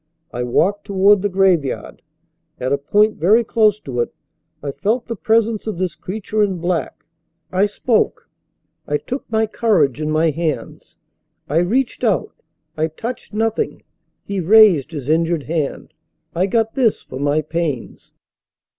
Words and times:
"I 0.33 0.41
walked 0.41 0.85
toward 0.87 1.21
the 1.21 1.29
graveyard. 1.29 2.01
At 2.59 2.73
a 2.73 2.79
point 2.79 3.17
very 3.17 3.43
close 3.43 3.79
to 3.81 3.99
it 3.99 4.11
I 4.63 4.71
felt 4.71 5.05
the 5.05 5.15
presence 5.15 5.67
of 5.67 5.77
this 5.77 5.93
creature 5.93 6.41
in 6.41 6.57
black. 6.57 7.05
I 7.51 7.67
spoke. 7.67 8.27
I 8.87 8.97
took 8.97 9.29
my 9.29 9.45
courage 9.45 10.01
in 10.01 10.09
my 10.09 10.31
hands. 10.31 10.95
I 11.47 11.57
reached 11.59 12.03
out. 12.03 12.33
I 12.75 12.87
touched 12.87 13.31
nothing." 13.35 13.83
He 14.23 14.39
raised 14.39 14.89
his 14.89 15.07
injured 15.07 15.43
hand. 15.43 15.93
"I 16.33 16.47
got 16.47 16.73
this 16.73 17.03
for 17.03 17.19
my 17.19 17.43
pains." 17.43 18.11